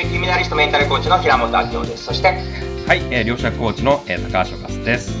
[0.00, 2.04] えー、キミナリストメンタルコーチの平本明夫です。
[2.04, 5.12] そして、はい、えー、両者コーチの、えー、高橋和です。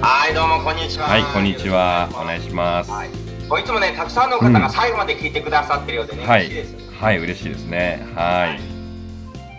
[0.00, 1.08] はい、どうもこんにちは。
[1.08, 2.08] はい、こんにちは。
[2.12, 2.90] お願いします。
[2.92, 6.92] はい、いつもね、たくさんの方が最後まで聞いてくださってるようでね、うん、はい、嬉しいです。
[6.92, 8.06] はい、嬉しいですね。
[8.14, 8.60] はい。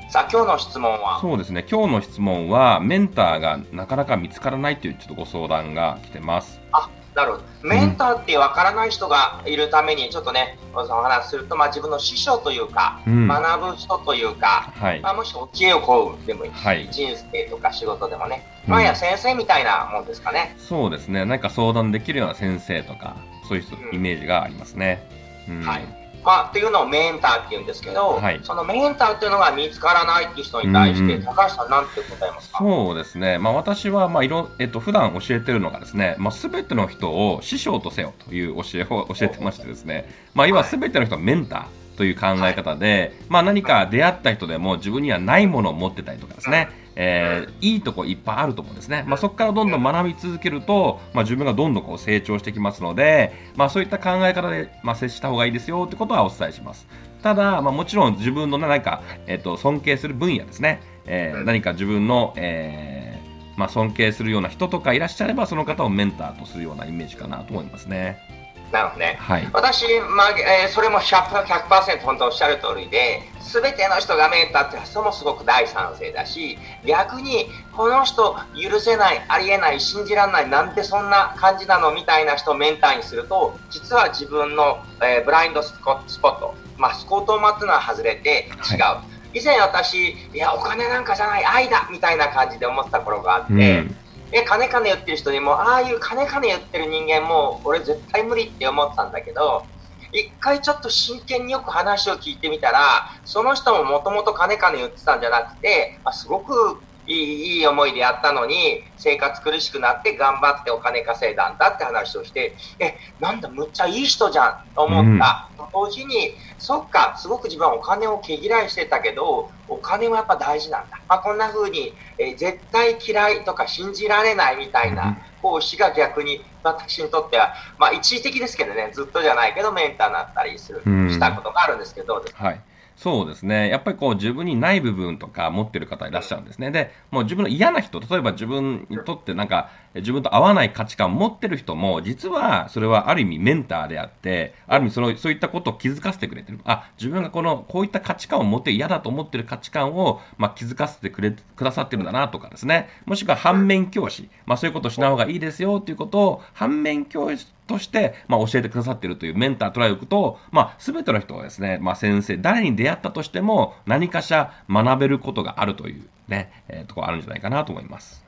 [0.09, 1.19] さあ、今日の質問は？
[1.19, 6.61] そうですね、今日の質問は、メンターがなかなか見つからないというちょっとご相談が来てます。
[6.71, 7.43] あ、なるほど。
[7.63, 20.55] メンターってわからない人がいるために、ちょっとね、お話しすると、まあ、自分の師匠というか、うん、学ぶ人というか、はい、まあ、もし教えをこうでもいい、はい、人生とか仕事でもね、まあ、や先生みたいなもんですかね。
[20.59, 23.15] そうですね、何か相談できるような先生とか、
[23.47, 25.03] そういうイメージがありますね。
[25.49, 32.57] うん、はいまあ、っていうのをメンターって言うんですけど、はい、そのメンターっていうのが見つからないっていう人に対して、高橋さん、なんて答えますか？
[32.59, 41.86] そうですね、まあ、私は、まあいろえっと普段教えてるのがですね、まあ、全ての人を師匠とせよという教えを教えてましてですね、まあ、要は全ての人はメンター。
[41.97, 49.03] という考え方で、はい、まあ、何か出会った人でも自分にはないものを持ってたりとかですね、えー、いいとこいっぱいあると思うんですね。
[49.07, 56.87] まあ、そこからどんどん学び続けると、まあ、自分がどんどんこう成長してきますので、まあ、そういった考え方で、まあ、接した方がいいですよってことはお伝えします。
[57.23, 68.46] ただ、まあ、もちろん自分の何か、えー、と尊敬する分野ですね、えー、何か自分の、えーまあ、尊敬するような人とかいらっしゃればその方をメンターとするようなイメージかなと思いますね。
[68.71, 69.17] なるほどね。
[69.19, 88.81] はい、私、まあえー、それも 100%, 100本当おっしゃる通りで、すべての人がメンターって発想もすごく大賛成だし、逆にこの人許せない、ありえない、信じられない、なんでそんな感じなのみたいな人をメンターにすると、実は自分の、えー、ブラインドスポット、まあ、スコートを待つのは外れて違う。
[88.81, 93.95] はい、以前私、いや、お金なんかじゃない、愛だみたいな感じで思った頃があって、うん
[94.31, 99.69] え、金金言ってる人にも、ああいう金金言ってる人間も、俺絶対無理って思ったんだけど、
[100.11, 102.79] 一回ちょっと真剣によく話を聞いてみたら、
[103.23, 115.49] その人ももともと金金言ってたんじゃなくて、あすごくいいいい思いでやったのに、生活苦しくなって頑張ってお金稼いだんだって話をして、え、なんだ、むっちゃいい人じゃんと思った。
[115.57, 120.99] うん、同時に、そっか、すごく自分はお金を毛嫌いしてたけど、お金はやっぱ大事なんだ。
[121.07, 132.61] まあ、こんな風に、え絶対嫌いとか信じられないみたいな講師が逆に私にとっては、まあ、一時的ですけどね、ずっとじゃないけどメンターになったりする、したことがあるんですけど、はい
[132.97, 133.69] そうですね。
[133.69, 136.71] やっぱりこう自分にない部分とか持ってる方いらっしゃるんですね。
[136.71, 146.59] で、もう自分の嫌な人、例えば自分にとってなんか自分と合わない価値観を持ってる人も、実はそれはある意味メンターであって、ある意味そのそういったことを気づかせてくれてる。
[146.65, 152.89] あ、自分がこの、こういった価値観を持って嫌だと思ってる価値観を、まあ、気づかせてくれ、くださってるんだなとかですね。
[153.05, 154.27] もしくは反面教師。
[154.47, 168.26] まあそういうことをしない方がいいですよということを反面教師として、まあ、教えてくださっているというメンター捉えておくと、まあ、全ての人はですね、まあ、先生、誰に出会ったとしても、何かしら学べることがあるというね、えー、ところあるんじゃないかなと思います。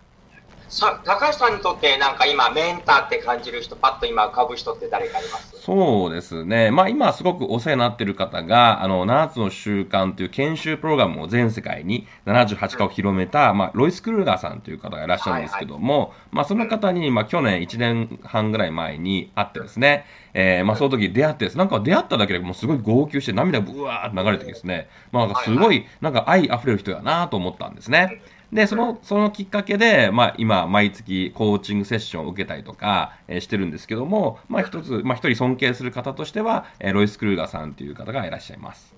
[0.70, 5.60] さ高橋さんにとってなんか今メンターって感じる人パッと今浮かぶ人って誰かいます？
[5.62, 16.08] そうですね、まあ、今すごくお世話になっている方があの7つの習慣という研修プログラムを全世界に78かを広めた、うん、まあ、ロイス・クルーガーさんという方がいらっしゃるんですけども、はい。
[16.08, 25.86] はい、まあ、その方に、まあ、去年1年半ぐらい前に会ってですね、えーまあ、その時出会ってなんか出会っただけでもうすごい号泣して涙がぶわーって流れてですね、まあ、すごい。
[26.02, 28.22] なんか愛あふれる人だなと思ったんですね。
[28.52, 38.96] で、その、そのきっかけで、まあ、今、毎月コーチングセッションを受けたりとか、えー、してるんですけども、まあ、一つ、まあ、一人尊敬する方としては、えー、ロイス・クルーガーさんという方がいらっしゃいます。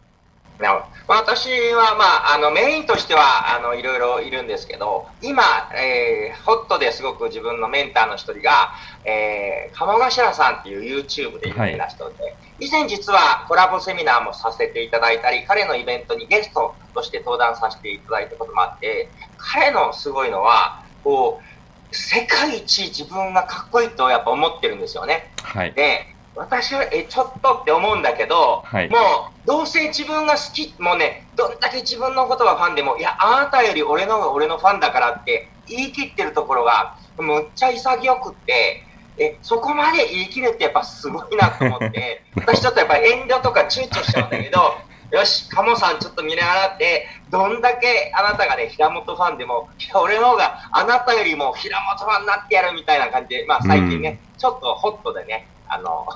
[1.08, 8.72] 私は、まあ、あの、メインとしては、あの、いろいろいるんですけど、今、えー、ホットですごく自分のメンターの一人が、
[9.04, 25.34] えー、鴨頭さんっていう YouTube で有名な人で、はい、以前実はコラボセミナーもさせていただいたり、彼のイベントにゲストとして登壇させていただいたこともあって、彼のすごいのは、こう、世界一自分がかっこいいとやっぱ思ってるんですよね。
[25.44, 25.74] はい。
[25.74, 26.06] で、
[26.36, 38.84] 私は、え、ちょっとって思うんだけど、はい、もう、どうせ自分が好き、もうね、どんだけ自分のことがファンでも、いや、あなたより俺の方が俺のファンだからって言い切ってるところが、むっちゃ潔くって、
[39.18, 44.78] え、そこまで言い切るってやっぱすごいなと思って、 私ちょっとやっぱり遠慮とか躊躇しちゃうんだけど、
[45.12, 56.08] よし、鴨さんちょっと見習って、どんだけあなたがね、平本ファンでも、いや、俺の方があなたよりも平本ファンになってやるみたいな感じで、まあ最近ね、うん、ちょっとホットでね、あの、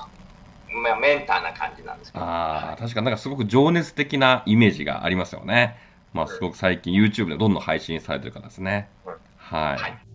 [0.72, 2.24] まあ、メンターな感じなんですけど。
[2.24, 5.76] ああ、確かなんかすごく情熱的なイメージがありますよね。
[6.12, 8.88] まあ、すごく最近 YouTube でどんどん配信されてる方ですね。
[9.06, 10.05] うん、はい、はい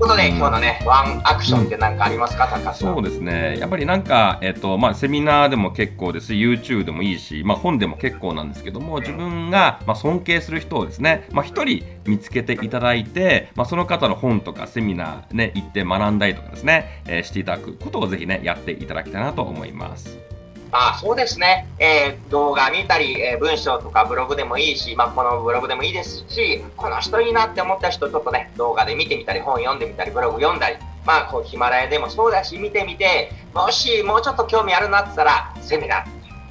[0.00, 20.39] ことで、うん、今日のね、ワンアクションって何かありますか、高そうですね、やっぱりなんか、えっ、とまあ、セミナーでも結構です、YouTube でもいいし、まあ、本でも結構なんですけども、自分が、まあ、尊敬する人をですね、まあ、1人見つけていただいて、まあ、その方の本とかセミナー、ね、行って学んだりとかですね、えー、していただくことをぜひね、やっていただきたいなと思います。
[20.72, 36.06] あそうですね、えー、動画見たり、えー、文章とかブログでもいいし、まあ、このブログでもいいですし、この人いいなって思った人、ちょっとね、動画で見てみたり、本読んでみたり、ブログ読んだり、まあ、こうヒマラヤでもそうだし、見てみて、もしもうちょっと興味あるなって言ったら、セミナー、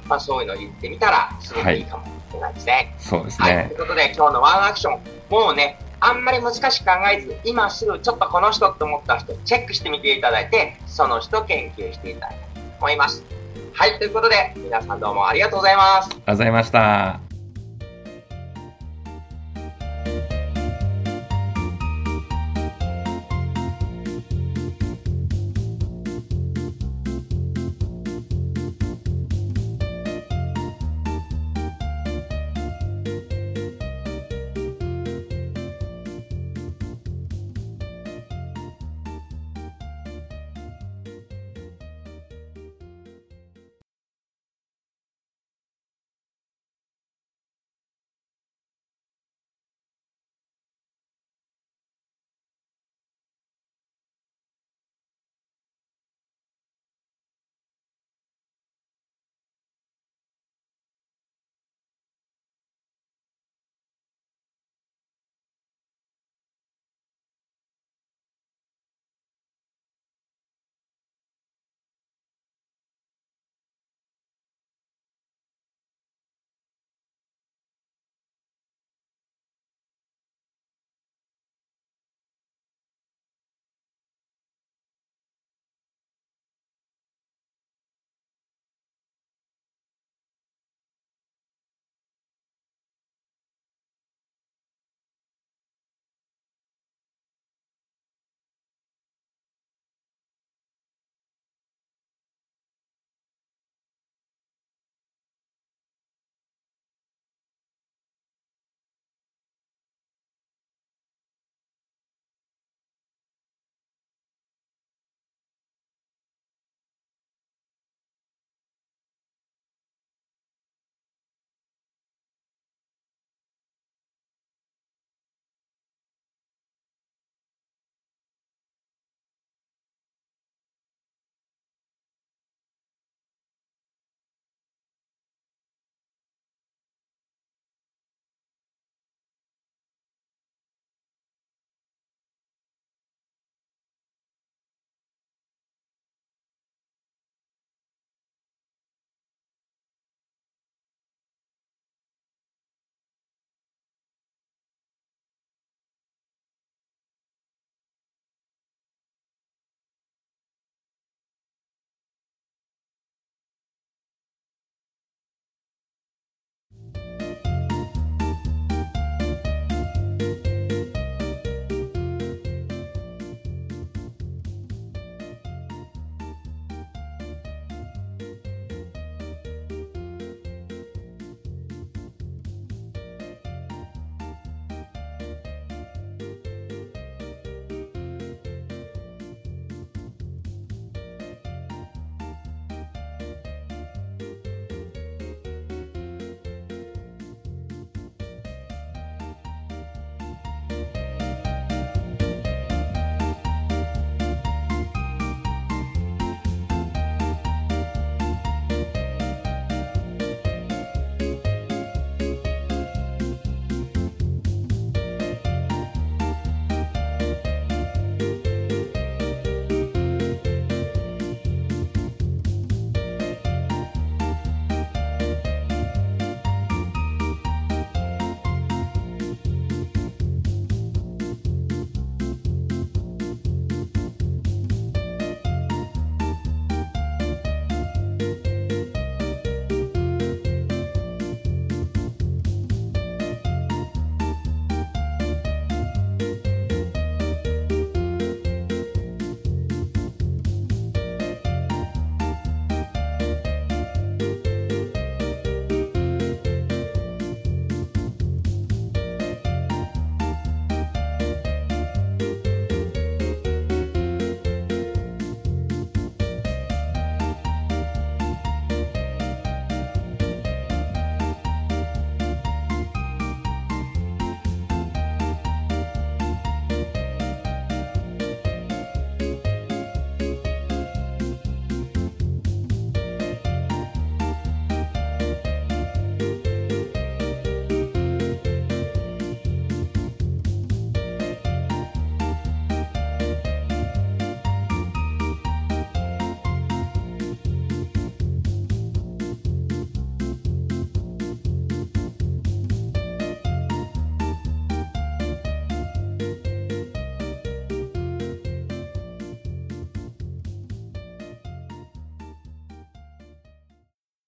[0.06, 2.72] まあ、そういうの言ってみたら、すごくいいかもしれないですね。
[2.72, 3.66] はい、そうですね、はい。
[3.68, 5.00] ということで、今日のワンアクション、
[5.30, 13.39] もうね、あんまり難しく考えず、今すぐちょっとこの人って思った人、チェックしてみていただいて、その人研究していただきたいと思います。
[13.72, 16.06] はい、ということで、皆さんどうもありがとうございます。
[16.06, 17.29] ありがとうございました。